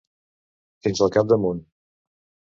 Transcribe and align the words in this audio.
Fins 0.87 1.01
al 1.05 1.11
capdamunt. 1.17 1.59